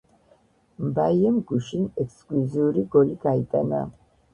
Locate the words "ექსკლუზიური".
2.07-2.89